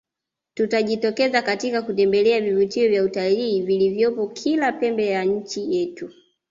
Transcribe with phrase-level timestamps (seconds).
[0.53, 6.09] Tutajitokeza katika kutembelea vivutia vya utalii vilivyopo kila pembe ya nchi yetu